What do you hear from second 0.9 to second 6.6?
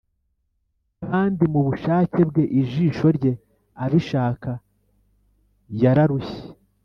kandi mubushake bwe ijisho rye abishaka yararushye.